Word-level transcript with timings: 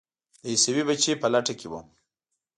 د 0.41 0.43
عیسوي 0.51 0.83
بچي 0.89 1.11
په 1.21 1.27
لټه 1.33 1.53
کې 1.59 1.67
وم. 1.71 1.85